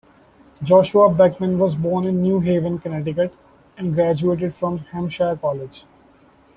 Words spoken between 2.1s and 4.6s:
New Haven, Connecticut., and graduated